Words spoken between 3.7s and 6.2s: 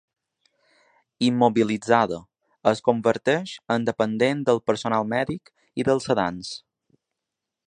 en dependent del personal mèdic i dels